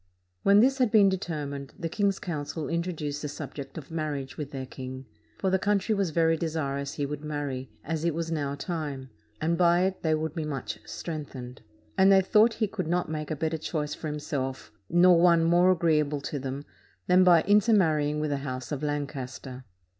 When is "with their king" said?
4.35-5.05